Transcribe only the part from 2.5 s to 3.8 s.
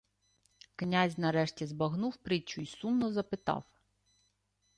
й сумно запитав: